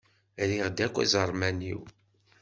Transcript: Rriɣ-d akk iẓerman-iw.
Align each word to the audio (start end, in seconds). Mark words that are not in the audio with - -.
Rriɣ-d 0.49 0.77
akk 0.85 0.95
iẓerman-iw. 1.05 1.81